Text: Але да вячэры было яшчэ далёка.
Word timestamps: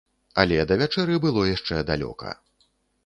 Але 0.43 0.57
да 0.71 0.77
вячэры 0.81 1.19
было 1.27 1.43
яшчэ 1.55 1.85
далёка. 1.91 2.37